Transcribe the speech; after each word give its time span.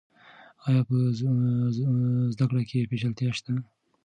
آیا 0.65 0.81
په 0.87 0.95
زده 2.33 2.45
کړه 2.49 2.61
کې 2.69 2.89
پیچلتیا 2.89 3.29
شته؟ 3.37 3.53